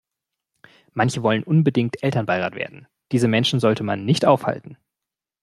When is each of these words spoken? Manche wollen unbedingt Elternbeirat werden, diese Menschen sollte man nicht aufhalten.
Manche 0.93 1.21
wollen 1.21 1.43
unbedingt 1.43 2.01
Elternbeirat 2.01 2.55
werden, 2.55 2.87
diese 3.11 3.27
Menschen 3.27 3.59
sollte 3.59 3.83
man 3.83 4.03
nicht 4.03 4.25
aufhalten. 4.25 4.79